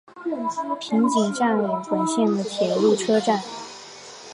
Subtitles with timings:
[0.79, 3.39] 平井站总武本线的铁路车站。